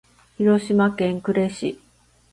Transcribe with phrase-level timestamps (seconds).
[0.39, 1.79] 広島県呉市